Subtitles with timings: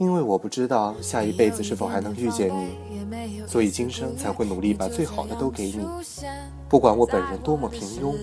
[0.00, 5.86] 因为我不知道下一辈子是否还能遇见你，所以今生才会努力把最好的都给你。
[6.70, 8.16] 不管我本人多么平庸，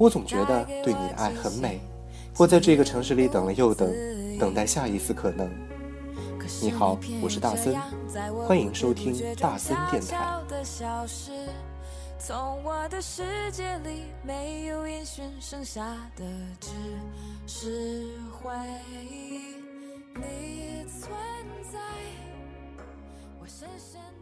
[0.00, 1.80] 我总觉得对你的爱很美。
[2.36, 3.88] 我在这个城市里等了又等，
[4.36, 5.48] 等待下一次可能。
[6.60, 7.76] 你好，我是大森，
[8.44, 10.40] 欢迎收听大森电台。
[12.18, 16.24] 从我的世界里没有音讯，剩下的
[16.58, 16.70] 只
[17.46, 18.50] 是回
[19.08, 19.51] 忆。
[20.14, 21.10] 你存
[21.72, 21.78] 在
[23.40, 24.00] 我深深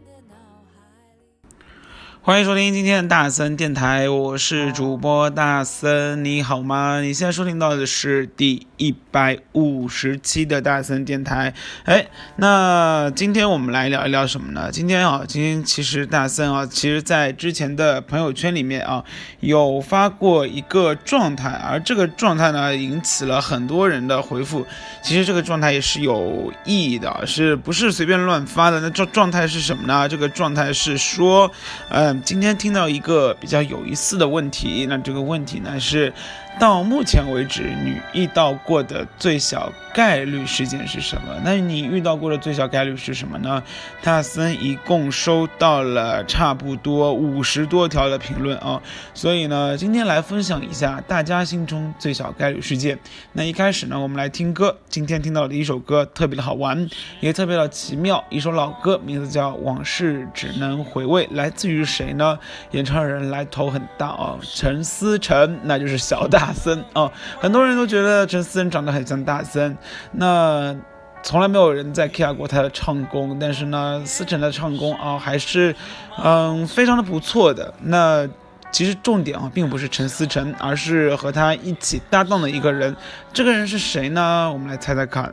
[2.23, 7.01] 欢迎收听今天的大森电台，我是主播大森，你好吗？
[7.01, 11.51] 你现在收听到的是第一百五十期的大森电台。
[11.85, 12.05] 哎，
[12.35, 14.69] 那今天我们来聊一聊什么呢？
[14.71, 19.03] 今天啊，今天其实大森啊，其实在之前的朋友圈里面啊，
[19.39, 24.63] 有发过一个状态，而这个状态呢，引起了很多人的回复。
[25.01, 28.79] 其实这个状态也是有意义的，是不是随便乱发的？
[28.79, 30.07] 那状状态是什么呢？
[30.07, 31.49] 这个状态是说，
[31.89, 32.10] 呃。
[32.13, 36.13] 今天听到一个比较有意思的问题，那这个问题呢是，
[36.59, 41.35] 到目前为止你遇到过的最小概率事件是什么？
[41.43, 43.61] 那你遇到过的最小概率是什么呢？
[44.03, 48.81] 大森一共收到了差不多五十多条的评论啊，
[49.13, 52.97] 所以呢，今天来分享一下大家心中最小概率事件。
[53.33, 56.87] 那一开始呢，我们来听歌，今天听到的一首歌特别的好玩，
[57.19, 62.13] 也特别的奇妙，一首老歌，名字叫《往事只能回味》，来自于谁？
[62.13, 62.37] 呢？
[62.71, 67.11] 演唱人来头很大哦，陈思诚，那就是小大森哦。
[67.39, 69.77] 很多人都觉得陈思诚长得很像大森，
[70.11, 70.75] 那
[71.21, 75.75] 从来没有人在 care 过他的唱功，但是呢，思诚的唱功啊，还是
[76.17, 77.71] 嗯非常的不错的。
[77.79, 78.27] 那
[78.71, 82.95] 其实重点啊，并不是陈思诚，而是和他一起搭档的一个人。
[83.31, 84.49] 这个人是谁呢？
[84.51, 85.31] 我们来猜猜看。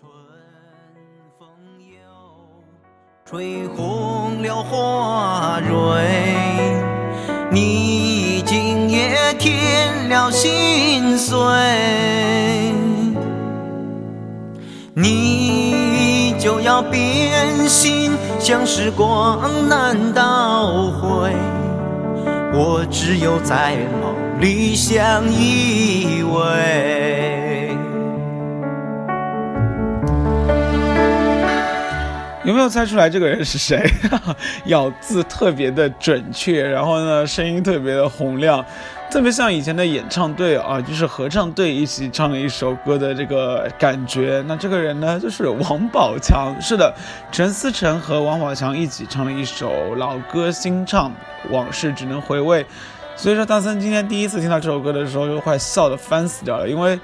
[0.00, 0.08] 春
[1.38, 1.46] 风
[1.92, 1.98] 又
[3.26, 6.80] 吹红了花蕊，
[7.50, 7.95] 你
[16.82, 21.32] 变心，像时光难倒回，
[22.52, 27.74] 我只有在梦里相依偎。
[32.44, 33.82] 有没有猜出来这个人是谁？
[34.66, 38.64] 咬字特别的准确，然后呢，声音特别的洪亮，
[39.10, 44.44] 特别像以前的演唱队啊，就是合唱队一起唱了一首歌的这个感觉。
[44.46, 46.54] 那这个人呢，就是王宝强。
[46.60, 46.94] 是的，
[47.32, 51.10] 陈思诚和王宝强一起唱了一首老歌新唱
[51.50, 52.62] 《往事只能回味》。
[53.16, 56.98] 所以说，大森今天第一次听到这首歌的时候，就快笑得翻死掉了，因为。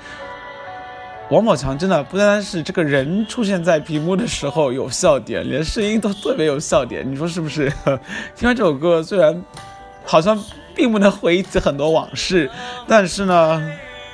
[1.31, 7.73] 王宝强真的不单单是这个人出现在屏幕的时候有笑点，连声音都特别有笑点，你说是不是？
[8.37, 9.43] 听完这首歌，虽然
[10.05, 10.39] 好 像
[10.75, 12.51] 并不能回忆起很多往事，
[12.87, 13.63] 但是呢，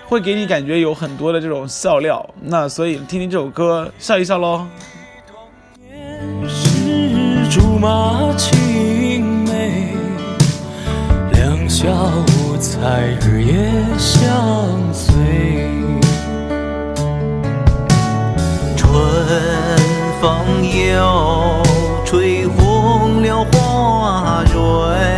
[0.07, 2.29] 会给你感觉有很多的这种笑料。
[2.43, 4.67] 那所以听听这首歌，笑一笑喽。
[6.47, 9.95] 是竹马青梅，
[11.33, 13.55] 两小无猜，日夜
[13.99, 15.15] 相随。
[18.77, 18.91] 春
[20.21, 20.29] 风
[20.67, 21.63] 又
[22.05, 25.18] 吹红了花蕊，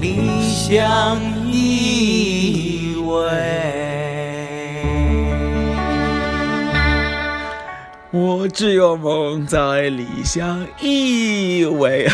[0.00, 3.24] 里相依偎。
[8.10, 12.10] 我只有梦在理想依偎。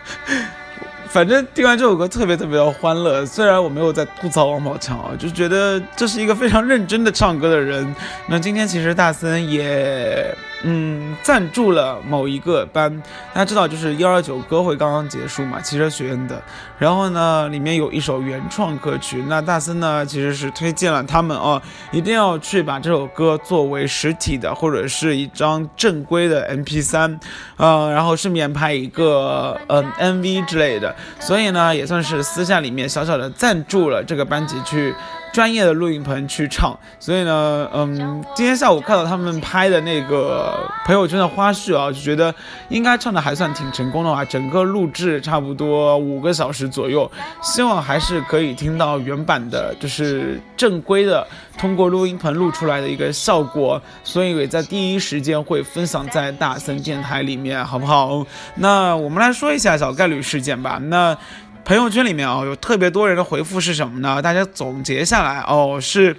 [1.08, 7.94] 反正听完这首歌特别特别的欢乐，虽然我没有在吐槽王宝强啊，就觉得这是一个非常认真的唱歌的人。
[8.26, 10.34] 那今天其实大森也。
[10.62, 12.94] 嗯，赞助了某一个班，
[13.32, 16.40] 大家知道就是幺二九歌会刚刚结束嘛，汽车学院的。
[16.78, 21.60] 然后呢，里面有一首原创歌曲，那大森呢其实是推荐了他们哦，
[21.92, 27.18] 一定要去把这首歌作为实体的或者是一张正规的 MP 三，
[27.56, 30.94] 嗯，然后顺便拍一个嗯 MV 之类的。
[31.18, 34.94] 所以呢，也算是私下里面小小的赞助了这个班级去。
[35.32, 40.49] 专业的录音棚去唱，所以呢，嗯，今天下午看到他们拍的那个
[40.84, 42.34] 朋友圈的花絮啊，就觉得
[42.68, 47.10] 应该唱的还算挺成功的话，整个录制差不多五个小时左右，
[47.42, 51.26] 希望还是可以听到原版的，就是正规的
[51.58, 58.24] 通过录音棚录出来的一个效果，所以也在第一时间会分享在大森电台里面，好不好？
[58.54, 61.16] 那我们来说一下小概率事件吧，那。
[61.64, 64.20] 朋友圈里面哦，有特别多人的回复是什么呢？
[64.20, 66.12] 大家总结下来哦，是，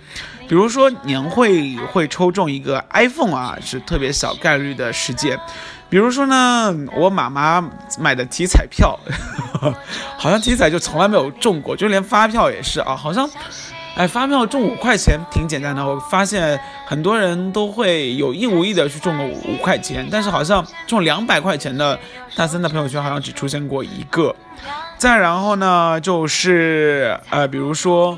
[0.48, 5.38] 比如说年会会抽中一个 iPhone 啊，是特别小概率的事件。
[5.90, 7.62] 比如说呢，我妈妈
[8.00, 8.98] 买的体彩票，
[10.18, 13.30] 好像体彩就从来没有中过，就连发票也是啊，好像，
[13.96, 15.86] 哎，发票中五块钱挺简单的。
[15.86, 22.00] 我发现很多人都会有意无意的去中个五块钱，但是好像中两百块钱的，
[22.36, 24.34] 大森的朋友圈好像只出现过一个。
[24.98, 28.18] 再然后呢，就是呃，比如说，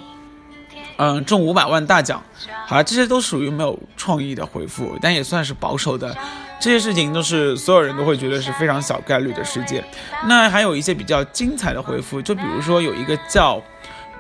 [0.98, 2.22] 嗯，中五百万大奖，
[2.68, 6.16] 好，这些都属于没有创意的回复，但也算是保守的。
[6.60, 9.84] 这些事情都是所有人都会觉得是非常小概率的事件。
[10.28, 13.62] 那还有一些比较精彩的回复，就比如说有一个叫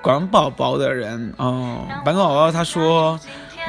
[0.04, 3.18] 管宝宝的人，嗯，管宝宝他说，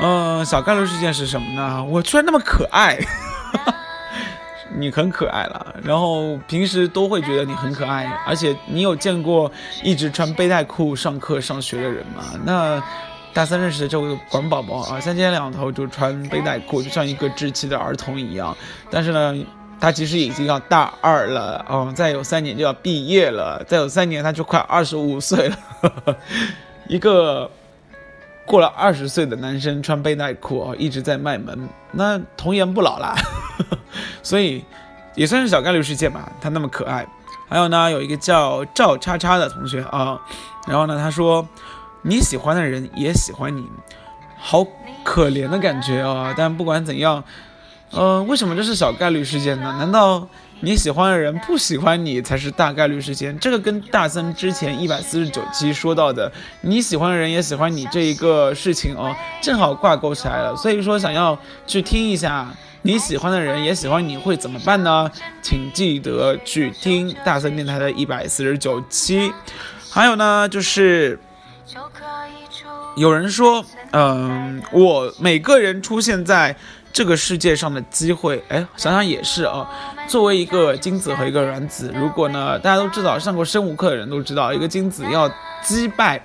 [0.03, 1.85] 嗯，小概率事件是什么呢？
[1.85, 2.99] 我居然那么可爱。
[4.77, 9.49] 你很可爱了，然后平时都会觉得你很可爱，而且你有见过
[9.85, 12.25] 一直穿背带裤上课上学的人吗？
[12.45, 12.83] 那
[13.33, 18.57] 大三认识的这位管宝宝啊，三天两头就穿背带裤，就像一个稚气的儿童一样。
[18.91, 19.33] 但是呢，
[19.81, 25.57] 他其实已经要大二了，嗯，再有三年就要毕业了，再有三年他就快二十五岁了，
[26.89, 27.51] 一个。
[28.47, 33.15] 过了二十岁的男生穿背带裤啊，一直在卖萌，那童颜不老啦，
[34.23, 34.63] 所以
[35.15, 36.31] 也算是小概率事件吧。
[36.43, 37.07] 他那么可爱，
[37.49, 40.21] 还有呢，有一个叫赵叉叉的同学啊，
[40.69, 41.49] 然后呢，他说
[42.03, 43.67] 你喜欢的人也喜欢你，
[44.37, 44.63] 好
[45.03, 46.35] 可怜的感觉啊。
[46.37, 47.25] 但不管怎样，
[47.95, 49.75] 呃，为什么这是小概率事件呢？
[49.79, 50.29] 难道？
[50.61, 56.31] 你喜欢的人不喜欢你才是大概率事件，这个跟大森之前一百四十九期说到的
[56.63, 60.57] 你喜欢的人也喜欢你这一个事情哦，正好挂钩起来了。
[60.57, 62.49] 所以说，想要去听一下
[62.81, 65.11] 你喜欢的人也喜欢你会怎么办呢？
[65.43, 69.31] 请记得去听大森电台的一百四十九期。
[69.91, 71.19] 还有呢，就是
[72.97, 76.57] 有人说，嗯，我每个人出现在。
[76.95, 79.69] 这个世界上的机会，哎，想想也是啊。
[80.07, 85.29] 作为一个精子和一个卵子，如果呢，大家都知道，上过生物课的人都知道，一个精子要
[85.61, 86.25] 击败。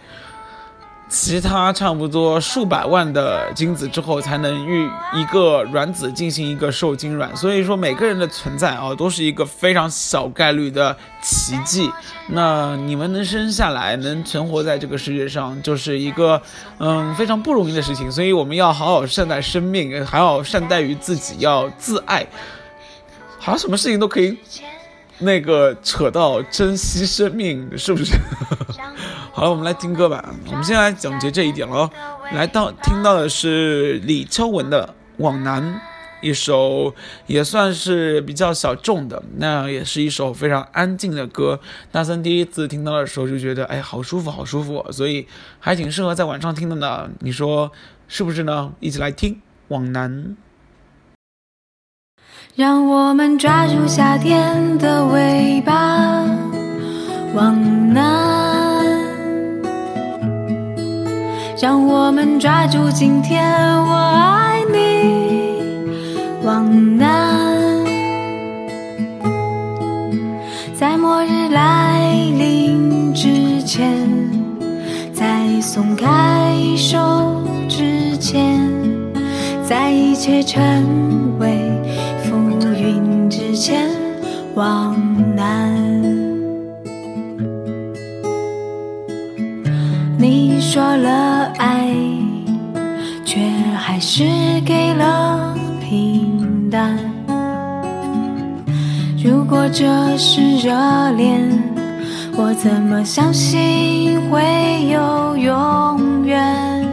[1.09, 7.35] 其他差不多数百万的精子之后，才能与一个卵子进行一个受精卵。
[7.35, 11.91] 所以说，每个人的存在啊，都是一个非常小概率的奇迹。
[12.27, 16.39] 那你们能生下来，能存活在这个世界上，就是一个
[16.77, 18.11] 嗯非常不容易的事情。
[18.11, 22.23] 所以我们要好好善待生命，还要善待于自己，要自爱。
[23.39, 24.37] 好像什么事情都可以。
[25.21, 28.13] 那个扯到珍惜生命，是不是？
[29.31, 30.33] 好了，我们来听歌吧。
[30.47, 31.89] 我们先来总结这一点喽。
[32.33, 34.85] 来到听到的是李秋文的
[35.17, 35.63] 《往南》，
[36.21, 36.93] 一首
[37.25, 41.59] 也算是比较小众的，那也是一首非常安静的歌。
[41.91, 45.25] 大森第一次听到的时候就觉得，哎，好舒服，好舒服，所以
[45.59, 47.09] 还挺适合在晚上听的呢。
[47.19, 47.71] 你说
[48.07, 48.73] 是不是呢？
[48.79, 49.33] 一起来听
[49.69, 50.11] 《往南》。
[52.55, 56.25] 让我们抓住夏天的尾巴，
[57.33, 58.48] 往南；
[61.61, 63.43] 让我们抓住今天，
[63.83, 65.61] 我爱你，
[66.45, 67.85] 往南。
[70.73, 73.93] 在末日来临之前，
[75.13, 78.57] 在松开手之前，
[79.61, 80.61] 在一切成
[81.39, 81.59] 为
[82.23, 82.37] 浮
[82.73, 83.53] 云之。
[83.53, 83.89] 前
[84.55, 84.88] 往
[99.71, 100.73] 这是热
[101.11, 101.47] 恋，
[102.35, 104.41] 我怎么相信会
[104.91, 106.85] 有永远？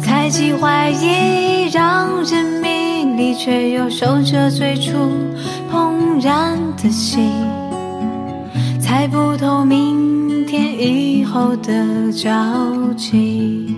[0.00, 4.92] 猜忌怀疑让人迷离，却又守着最初
[5.72, 7.30] 怦然的心，
[8.80, 12.28] 猜不透明天以后的交
[12.96, 13.74] 集。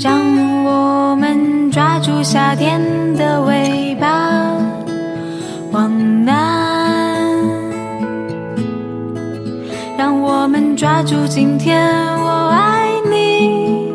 [0.00, 0.20] 让
[0.64, 2.80] 我们抓住夏天
[3.16, 3.57] 的尾
[11.08, 11.80] 住今天，
[12.20, 13.94] 我爱你，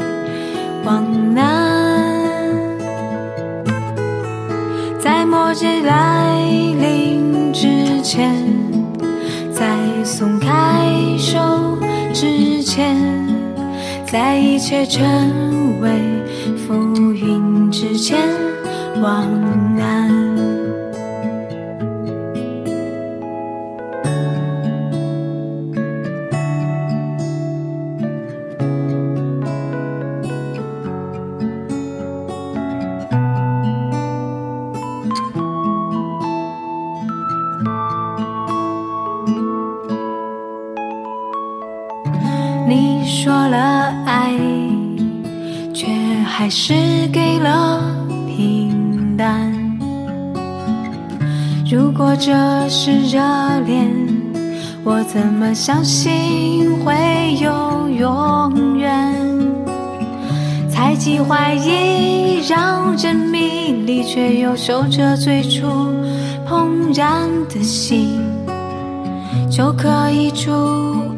[0.83, 1.05] 往
[1.35, 2.43] 南。
[4.99, 6.35] 在末日来
[6.81, 8.33] 临之前，
[9.51, 10.89] 在松开
[11.19, 11.37] 手
[12.15, 12.97] 之前，
[14.11, 15.03] 在一切成
[15.81, 15.91] 为
[16.65, 18.17] 浮云之前，
[18.99, 19.23] 往
[19.75, 20.12] 南。
[46.35, 46.73] 还是
[47.13, 47.79] 给了
[48.25, 49.53] 平淡。
[51.69, 52.33] 如果这
[52.67, 53.19] 是热
[53.67, 53.93] 恋，
[54.83, 59.15] 我怎么相信会有永远？
[60.67, 65.67] 猜忌怀疑让人迷离，却又守着最初
[66.49, 68.19] 怦然的心。
[69.51, 70.51] 就可以出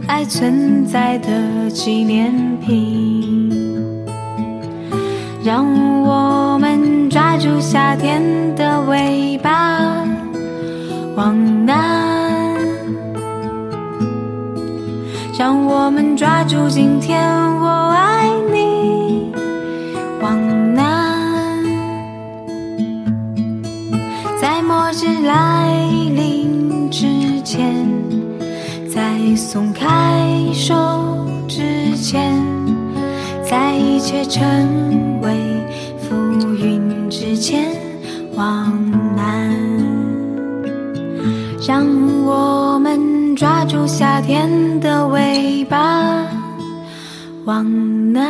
[0.08, 3.15] 爱存在的纪念品。
[5.46, 5.64] 让
[6.02, 8.20] 我们抓住夏天
[8.56, 9.80] 的尾巴，
[11.16, 11.38] 往
[11.68, 12.58] 南。
[15.38, 17.22] 让我们抓住今天，
[17.60, 19.32] 我爱你，
[20.20, 21.64] 往南。
[24.42, 25.72] 在末日来
[26.16, 27.06] 临之
[27.44, 27.86] 前。
[28.92, 30.74] 在松开手
[31.48, 32.34] 之前，
[33.48, 35.34] 在一切成为
[36.00, 36.16] 浮
[36.56, 37.76] 云之前，
[38.36, 38.72] 往
[39.16, 39.52] 南。
[41.68, 41.84] 让
[42.24, 46.28] 我们抓住夏天的尾巴，
[47.44, 48.24] 往南。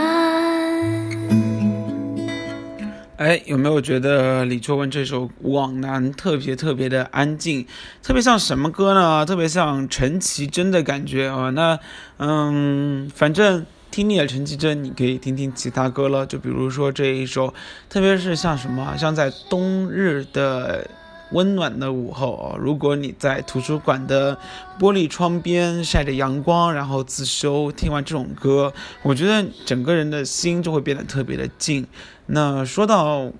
[3.18, 7.66] 哎，有没有觉得李秋文这首《往南》特别特别的安静，
[8.04, 9.26] 特别像什么歌呢？
[9.26, 11.50] 特别像陈绮贞的感觉啊。
[11.50, 11.80] 那，
[12.18, 16.26] 嗯，反正听腻了陈绮贞，你可以听听其他歌了。
[16.26, 17.54] 就比如说这一首，
[17.90, 20.86] 特别是像什么，像在冬日的
[21.32, 24.38] 温暖的午后哦，如果你在图书馆的
[24.78, 31.88] 玻璃窗边晒着阳光，然后自修，听完这种歌，我觉得整个人的心就会变得特别的静。
[32.26, 33.32] 那说到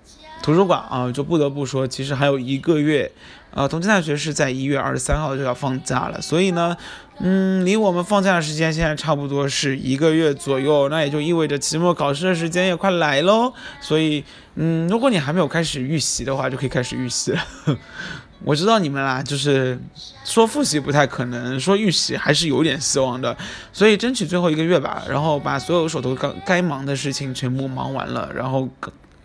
[0.42, 3.12] 图书馆啊，就不得不说，其实还有一个月，
[3.56, 6.76] 呃，同济大学是在一月二十三号就要放假了，所以呢，
[7.20, 13.54] 嗯，离我们放假的时间现在差不多是一个月左右，那也就意味着期末考试的时间也快来喽。
[13.80, 14.22] 所以，
[14.56, 17.42] 嗯，如果你还没有开始预习的话，就可以开始预习了。
[18.44, 19.80] 我知道你们啦，就是
[20.26, 23.36] 说复习不太可能，说预习还是有点希望的，
[23.72, 28.68] 所以争取最后一个月吧，然后把所有手头该该忙的事情全部忙完了，然后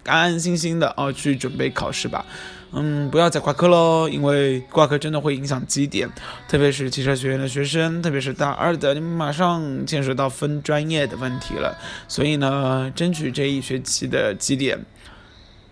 [0.06, 2.24] 安安心心的啊去准备考试吧。
[2.72, 6.08] 嗯，不要再挂科喽，因为挂科真的会影响绩点，
[6.48, 14.78] 特别是汽车学院的学生，特别是大二的，你们马上牵涉到分专业的问题了，所以呢，争取这一学期的绩点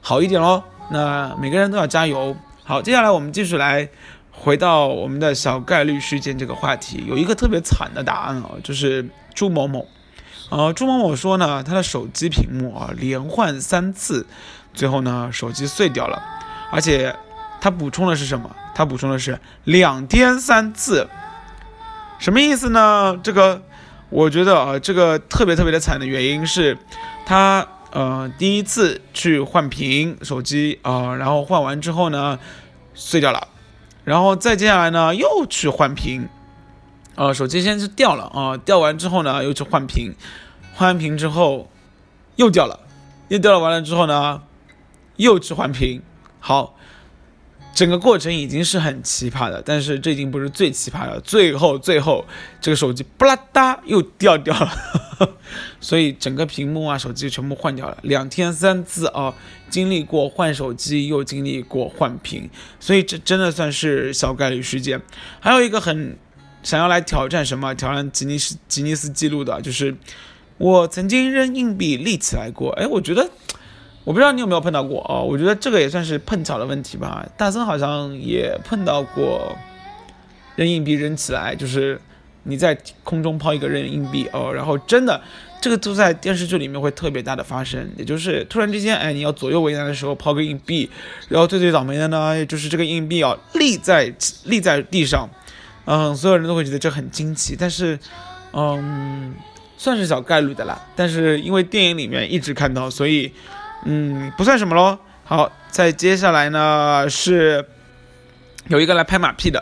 [0.00, 0.64] 好一点喽。
[0.90, 2.36] 那每个人都要加油。
[2.64, 3.88] 好，接下来我们继续来
[4.32, 7.04] 回到我们的小概率事件这个话题。
[7.06, 9.86] 有一个特别惨的答案哦，就是朱某某。
[10.50, 14.26] 呃，朱某某说呢，他的手机屏幕啊连换三次，
[14.74, 16.22] 最后呢手机碎掉了，
[16.70, 17.14] 而且
[17.60, 18.54] 他补充的是什么？
[18.74, 21.08] 他补充的是两天三次，
[22.18, 23.18] 什么意思呢？
[23.22, 23.62] 这个
[24.10, 26.78] 我觉得啊，这个特别特别的惨的原因是，
[27.26, 27.66] 他。
[27.90, 32.38] 呃，第一次去换屏手机啊，然后换完之后呢，
[32.92, 33.48] 碎掉了，
[34.04, 36.28] 然后再接下来呢又去换屏，
[37.14, 40.14] 呃，手机先是掉了啊，掉完之后呢又去换屏，
[40.74, 41.70] 换完屏之后
[42.36, 42.78] 又掉了，
[43.28, 44.42] 又掉了完了之后呢
[45.16, 46.02] 又去换屏，
[46.40, 46.76] 好，
[47.74, 52.24] 整个过程已经是很奇葩的，但是这已经不是最奇葩的，最后最后
[52.60, 54.70] 这个手机不拉哒又掉掉了，
[55.80, 59.34] 所以整个屏幕啊手机全部换掉了，两天三次啊，
[59.68, 62.48] 经历过换手机又经历过换屏，
[62.80, 65.00] 所以这真的算是小概率事件。
[65.38, 66.16] 还有一个很
[66.62, 69.96] 想要来挑战什么挑战吉尼斯吉尼斯记录的，就是
[70.56, 73.30] 我曾经扔硬币立起来过，哎，我觉得。
[74.08, 77.28] 我不知道你有没有碰到过哦，我觉得这个也算是碰巧的问题吧。
[77.36, 79.54] 大森好像也碰到过
[80.56, 82.00] 扔硬币扔起来，就是
[82.44, 82.74] 你在
[83.04, 85.20] 空中抛一个扔硬币哦，然后真的
[85.60, 90.88] 这个都在电视剧里面会特别大的发生，也就是突然之间，哎，你要左右为难的时候抛个硬币，
[91.28, 94.10] 然后最最倒霉的呢，就是这个硬币啊立在
[94.44, 95.28] 立在地上，
[95.84, 97.98] 嗯，所有人都会觉得这很惊奇，但是，
[98.54, 99.34] 嗯，
[99.76, 100.80] 算是小概率的啦。
[100.96, 103.30] 但是因为电影里面一直看到，所以。
[103.84, 104.98] 嗯，不算什么喽。
[105.24, 107.64] 好，再接下来呢是
[108.68, 109.60] 有一个来拍马屁的，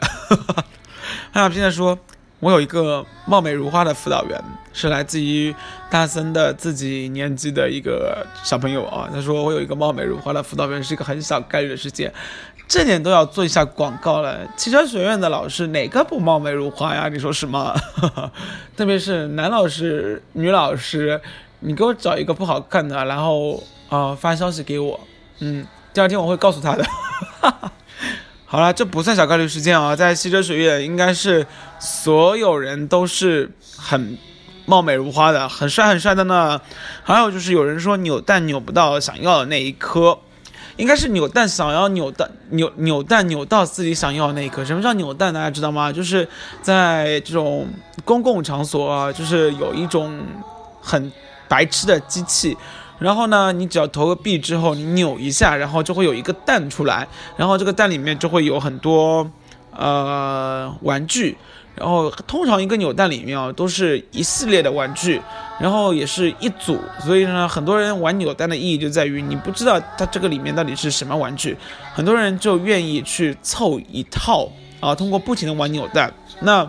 [1.32, 1.98] 拍马屁的说，
[2.38, 4.40] 我有一个貌美如花的辅导员，
[4.72, 5.52] 是来自于
[5.90, 9.08] 大森的自己年级的一个小朋友啊。
[9.12, 12.12] 他说我有一个貌美如花的辅导员是一个很小概率的事件，
[12.68, 14.46] 这点都要做一下广告了。
[14.56, 17.08] 汽车学院的老师哪个不貌美如花呀？
[17.08, 17.74] 你说是吗？
[18.76, 21.20] 特别是男老师、女老师，
[21.58, 23.60] 你给我找一个不好看的，然后。
[23.88, 24.98] 啊，发消息给我，
[25.38, 26.84] 嗯，第二天我会告诉他的。
[28.48, 31.44] 好了，这不算小概率事件啊，在西哲学院应该是
[31.80, 34.16] 所有人都是很
[34.66, 36.60] 貌美如花的，很帅很帅的呢。
[37.02, 40.16] 还有就是有人说扭蛋扭不到想要的那一颗，
[40.76, 44.64] 应该是扭蛋想要扭蛋扭扭蛋扭到自己想要的那一颗。
[44.64, 45.34] 什么叫扭蛋？
[45.34, 45.92] 大家知道吗？
[45.92, 46.26] 就是
[46.62, 47.68] 在这种
[48.04, 50.24] 公共场所啊，就是有一种
[50.80, 51.12] 很
[51.48, 52.56] 白痴的机器。
[52.98, 59.30] 然后呢，你只要投个币之后，你扭一下，然后就会有一个蛋出来，然后这个蛋里面就会有很多
[59.76, 61.36] 呃玩具，
[61.74, 65.20] 然后通常一个扭蛋里面啊都是一系列的玩具，
[65.60, 71.54] 然后也是一组，所以呢，很多人玩扭蛋的意义就在于你不知道它这个里面到底是什么玩具，
[71.92, 74.48] 很多人就愿意去凑一套
[74.80, 76.66] 啊，通过不停的玩扭蛋，那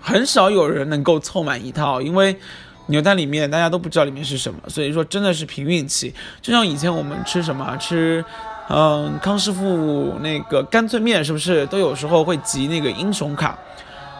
[0.00, 2.36] 很少有人能够凑满一套，因为。
[2.86, 6.14] 扭蛋里面大家都不知道里面是什么，所以说真的是凭运气。
[6.40, 8.24] 就像以前我们吃什么吃，
[8.68, 13.58] 嗯，康师傅那个干脆面是不是都有时候会集那个英雄卡？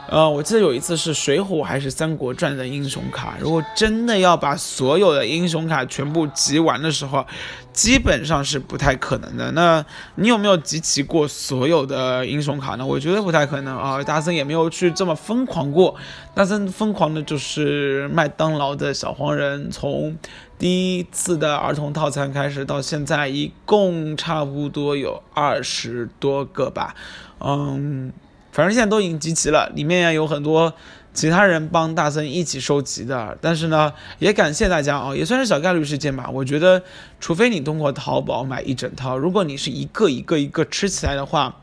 [0.09, 7.27] 呃，我记得有一次是《水浒》还是《三国传》的英雄卡，如果真的要把所有的英雄卡全部集完的时候，
[7.73, 9.51] 基本上是不太可能的。
[9.51, 12.87] 那你有没有集齐过所有的英雄卡呢？
[12.87, 14.01] 我觉得不太可能啊。
[14.05, 15.97] 大森也没有去这么疯狂过。
[16.35, 20.16] 大森疯狂的就是麦当劳的小黄人，从
[20.57, 26.95] 第一次的儿童套餐开始到现在，一共差不多有二十多个吧。
[27.40, 28.12] 嗯。
[28.57, 30.73] 反正现在都已经集齐了，里面有很多
[31.12, 33.37] 其他人帮大森一起收集的。
[33.38, 36.31] 但是呢，也感谢大家啊，也算是小概率事件吧。
[36.33, 36.83] 我觉得，
[37.21, 41.55] 除非你通过淘宝买一整套，如果你是一个一个一个吃起来的话，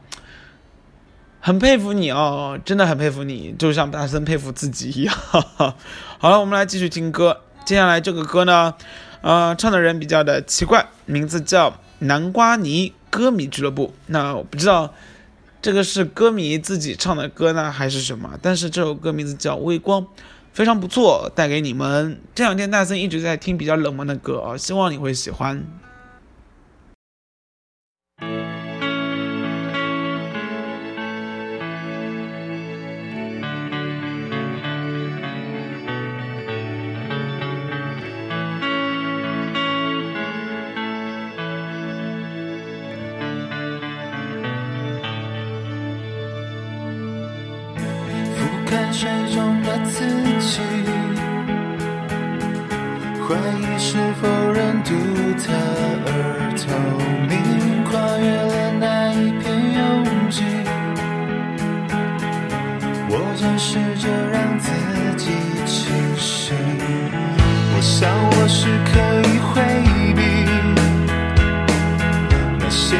[1.39, 5.15] 很佩服你哦，真的很佩服你，就像大森佩服自己一样。
[6.19, 7.41] 好了，我们来继续听歌。
[7.65, 8.75] 接下来这个歌呢，
[9.21, 13.95] 呃，唱的人比较的奇怪，名字叫南瓜泥歌迷俱乐部。
[14.05, 14.93] 那我不知道。
[15.63, 18.37] 这个是歌迷自己唱的歌呢，还是什么？
[18.41, 20.01] 但是这首歌名字叫《微光》，
[20.51, 22.19] 非常不错，带给你们。
[22.35, 25.65] 这两天大森一直在听比较冷门的歌啊，希望你会喜欢。
[68.03, 69.63] 想我是可以回
[70.13, 70.21] 避
[72.59, 72.97] 那些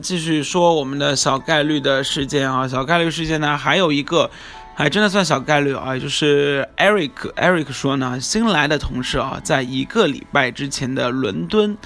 [0.00, 4.30] 继续说我们的小概率的事件啊，小概率事件呢，还有一个，
[4.74, 11.76] 还真的算小概率啊，就是 Eric Eric 说呢，新来的同事啊，在一个礼拜之前的伦敦，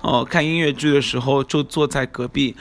[0.00, 2.56] 哦，看音乐剧的时候就坐在隔壁。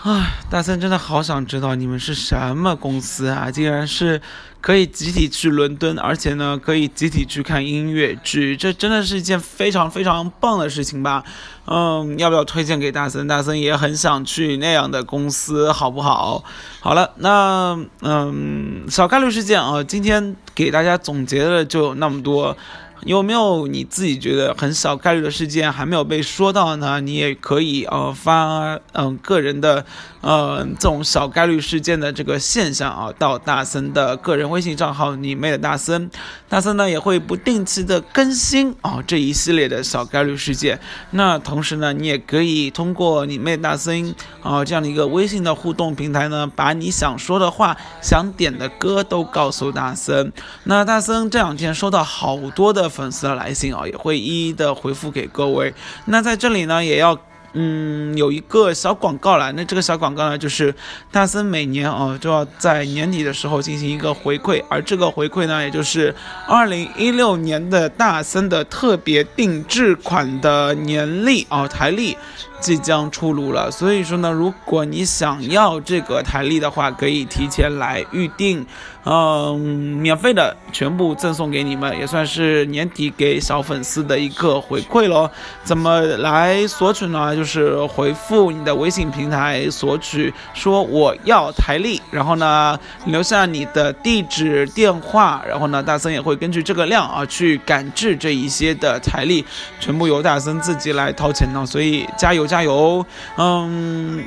[0.00, 3.50] 唉，大森真的好想知道你们是什么公司啊！
[3.50, 4.22] 竟然是
[4.60, 11.24] 可以集体去伦敦，而且呢可以集体去看音乐剧，这真的是一件非常非常棒的事情吧？
[11.66, 13.26] 嗯，要不要推荐给大森？
[13.26, 16.44] 大森也很想去那样的公司，好不好？
[16.78, 22.56] 好了，那嗯，小概率事件啊，今天给大家总结的就那么多。
[23.04, 27.00] 有没有你自己觉得很小概率的事件还没有被说到呢？
[27.00, 29.84] 你也可以呃发嗯、个人的
[30.20, 36.10] 呃这种小概率事件的这个现象啊，到大森的个人微信账号你妹的大森，
[36.48, 40.78] 大森呢也会不定期的更新啊这一系列的小概率事件。
[41.12, 50.32] 那同时呢，你也可以通过你妹大森啊这样的一个微信的互动平台呢，把你想说的话、想点的歌都告诉大森。
[50.64, 55.74] 那大森这两天收到好多的粉丝的来信啊，也会一一的回复给各位。
[56.06, 57.18] 那在这里呢，也要。
[57.54, 59.50] 嗯，有一个小广告啦。
[59.52, 60.72] 那这个小广告呢，就是
[61.10, 66.14] 大森每年啊都要在年底的时候进行一个回馈，而这个回馈呢，也就是
[66.46, 72.14] 二零一六年的大森的特别定制款的年历啊台历
[72.60, 73.70] 即将出炉了。
[73.70, 78.64] 所以说呢，如果你想要这个台历的话，可以提前来预定，
[79.04, 85.30] 嗯，免费的全部赠送给你们，也算是年底给小粉丝的一个回馈喽。
[85.64, 87.34] 怎么来索取呢？
[87.34, 99.44] 就是回复你的微信平台索取，说我要台历，然后呢留下你的地址、电话，然后呢大森也会根据这个量啊去赶制这一些的台历，
[99.78, 103.06] 全部由大森自己来掏钱呢，所以加油加油，
[103.36, 104.24] 嗯。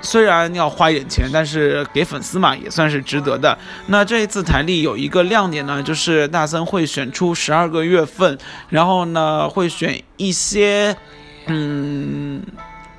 [0.00, 3.58] 虽然要花一点钱，但是给粉丝嘛也算是值得的。
[3.86, 10.96] 那这一次台历有一个亮点呢，就是大森会选出十二个月份，然后呢会选一些，
[11.46, 12.40] 嗯。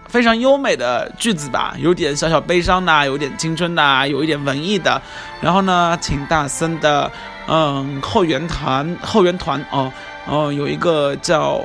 [0.09, 5.01] 非常优美的句子吧，有点小小悲伤的，有点青春的，有一点文艺的。
[5.39, 7.09] 然后呢，请大森的
[7.47, 9.89] 嗯后援团后援团哦
[10.25, 11.61] 哦有一个叫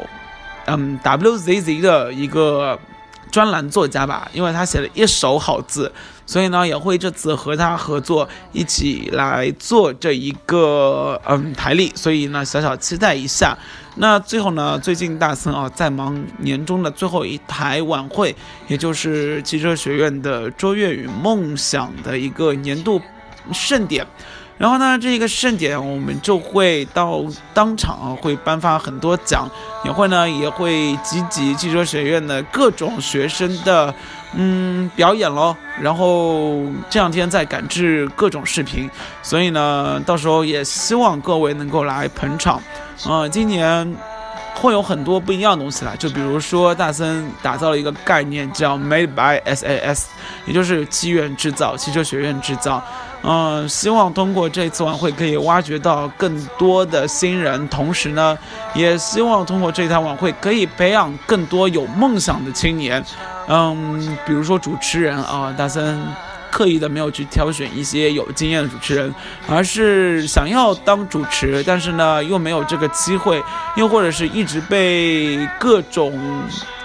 [0.66, 2.78] 嗯 WZZ 的一个
[3.30, 5.92] 专栏作家吧，因为他写了一手好字，
[6.24, 13.56] 所以呢也会这次和他合作一起来做这一个嗯台历，所以呢小小期待一下。
[13.96, 18.34] 那最后呢，最近大森啊在忙年终的最后一台晚会，
[18.68, 23.00] 也就是汽车学院的卓越与梦想的一个年度
[23.52, 24.06] 盛典。
[24.56, 29.48] 然后呢，这个盛典我们就会到当场，会颁发很多奖，
[29.84, 33.94] 也会呢也会集集汽车学院的各种学生的
[34.34, 35.56] 嗯表演喽。
[35.80, 38.88] 然后这两天在赶制各种视频，
[39.22, 42.62] 所以呢，到时候也希望各位能够来捧场。
[43.06, 43.94] 呃，今年。
[44.56, 50.04] 会有很多不一样的东西啦，就比如说大森打造了一个概念叫 Made by SAS，
[50.46, 52.82] 也就是机院制造、汽车学院制造。
[53.24, 58.36] 嗯，希望通过这次晚会可以挖掘到更多的新人，同时呢，
[58.74, 63.02] 也希望通过这台晚会可以培养更多有梦想的青年。
[63.48, 66.00] 嗯，比如说主持人啊，大森。
[66.50, 69.12] 刻意的没有去挑选一些有经验的主持人，
[69.48, 73.42] 而是想要当主持，但是呢又没有这个机会，
[73.74, 76.16] 又或者是一直被各种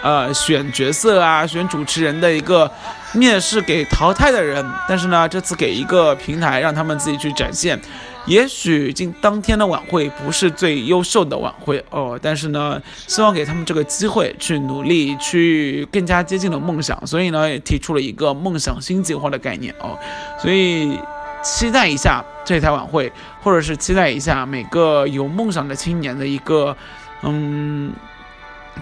[0.02, 2.71] 呃选角色啊、选主持人的一个
[3.13, 7.80] 面试给淘汰的人，但是呢这次给一个平台让他们自己去展现。
[8.26, 19.98] 也许今当天的晚会不是最优秀的晚会哦，但是呢，希望给他们这个机会去努力，去更加接近了梦想，所以呢，也提出了一个梦想新计划的概念哦，
[20.39, 21.00] 所以
[21.41, 26.76] 期待一下这台晚会，或者是期待一下每个有梦想的青年的一个
[27.24, 27.91] 嗯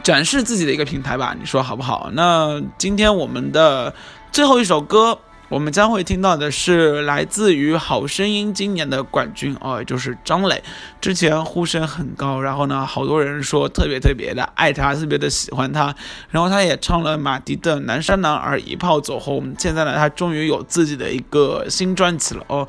[0.03, 2.09] 展示自己的一个平台吧，你说好不好？
[2.13, 3.93] 那今天我们的
[4.31, 5.19] 最后一首歌。
[5.49, 10.61] 我们将会听到的是来自于《好声音》今年的冠军哦，就是张磊。
[10.99, 15.95] 之前呼声很高，然后呢，好多人说特别特别的爱他，特别的喜欢他。
[16.31, 19.55] 然后他也唱了马迪的《南山南》，而一炮走红。
[19.57, 22.67] 现在呢，他终于有自己的一个新专辑了哦。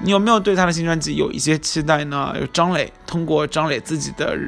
[0.00, 2.36] 你有没有对他的新专辑有一些期待呢？
[2.38, 4.38] 有张磊通过张磊自己的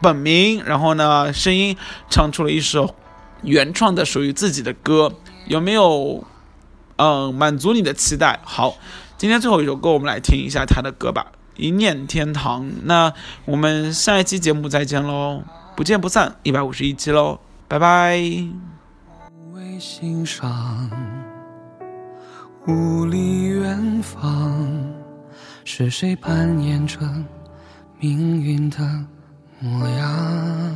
[0.00, 1.76] 本名，然后呢，声音
[2.08, 2.94] 唱出了一首
[3.42, 5.12] 原创的属于自己的歌，
[5.46, 6.24] 有没有？
[6.98, 8.40] 嗯，满足你的期待。
[8.42, 8.74] 好，
[9.18, 12.64] 今天最后一首歌，我们来听一下他的歌吧，《一念天堂》。
[12.84, 13.12] 那
[13.44, 15.42] 我们下一期节目再见喽，
[15.76, 18.16] 不见不散，一百五十一期喽，拜拜。
[19.52, 20.90] 为欣赏，
[22.66, 24.66] 雾里远方，
[25.66, 26.98] 是谁扮演着
[28.00, 28.78] 命运的
[29.60, 30.74] 模样？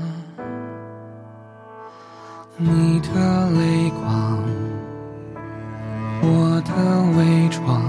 [2.62, 4.38] 你的泪光。
[6.22, 6.70] 我的
[7.16, 7.80] 伪装，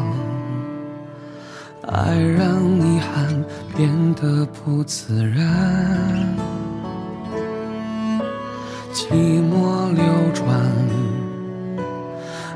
[1.89, 3.43] 爱让遗憾
[3.75, 5.45] 变得不自然。
[8.93, 9.11] 寂
[9.43, 10.47] 寞流转，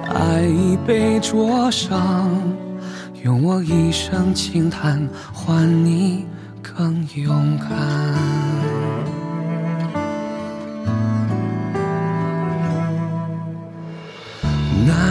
[0.07, 2.31] 爱已被灼伤，
[3.23, 6.25] 用我一生轻叹换你
[6.61, 8.54] 更勇敢。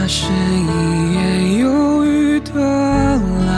[0.05, 2.51] 那是一夜忧郁的
[3.47, 3.57] 蓝，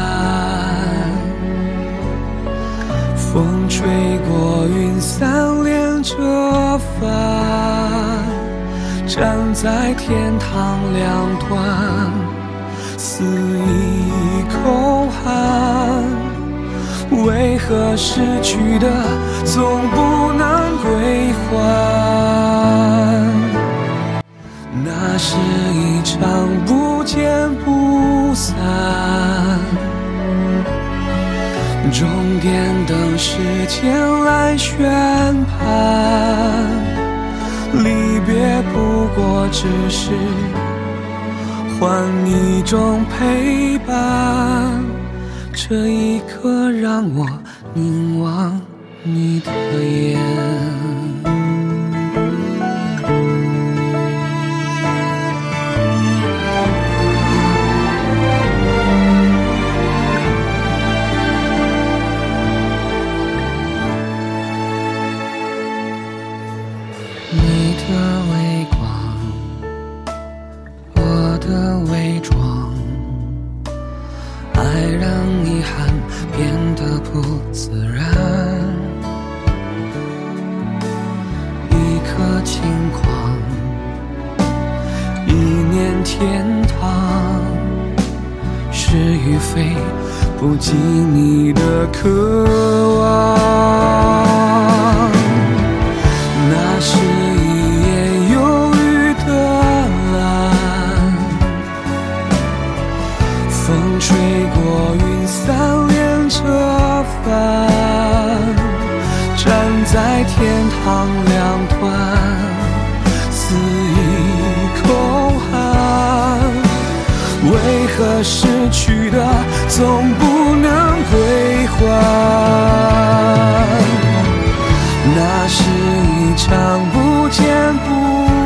[3.18, 3.86] 风吹
[4.30, 8.24] 过云散连着帆，
[9.06, 11.50] 站在天堂两端，
[12.98, 16.02] 肆意空喊。
[17.26, 18.88] 为何失去的
[19.44, 21.58] 总不能归还？
[24.86, 25.36] 那是
[25.74, 28.56] 一场不见不散，
[31.92, 32.08] 终
[32.42, 34.84] 点等时间来宣
[35.46, 36.66] 判。
[37.74, 40.12] 离别不过只是
[41.80, 44.84] 换一种陪伴，
[45.54, 47.26] 这一刻让我
[47.74, 48.60] 凝望
[49.04, 49.52] 你的
[49.84, 50.77] 眼。
[76.36, 78.06] 变得不自然，
[81.72, 81.74] 一
[82.06, 83.08] 刻轻狂，
[85.28, 87.42] 一念天堂，
[88.72, 89.76] 是与非
[90.40, 94.27] 不及你的渴望。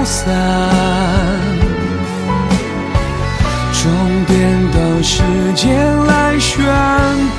[0.04, 0.30] 散。
[3.74, 3.92] 终
[4.26, 5.24] 点等时
[5.56, 6.64] 间来宣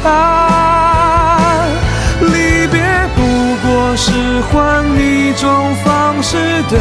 [0.03, 1.69] 判，
[2.21, 2.81] 离别
[3.15, 3.21] 不
[3.63, 4.11] 过是
[4.51, 6.37] 换一种方式
[6.69, 6.77] 的